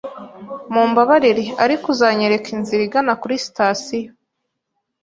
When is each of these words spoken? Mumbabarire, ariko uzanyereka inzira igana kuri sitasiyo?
Mumbabarire, 0.73 1.45
ariko 1.63 1.85
uzanyereka 1.93 2.47
inzira 2.55 2.81
igana 2.87 3.13
kuri 3.21 3.35
sitasiyo? 3.45 4.11